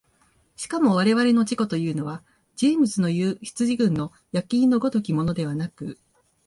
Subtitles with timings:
[0.55, 2.23] しかも我々の自己というのは
[2.55, 5.99] ジェームスのいう羊群の焼印の如きものではなく、